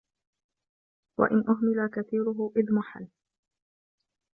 [1.19, 3.07] وَإِنْ أُهْمِلَ كَثِيرُهُ اضْمَحَلَّ